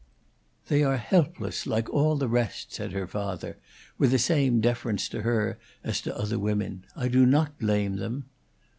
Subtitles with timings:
[0.67, 3.59] "They are helpless, like all the rest," said her father,
[3.99, 6.85] with the same deference to her as to other women.
[6.95, 8.25] "I do not blame them."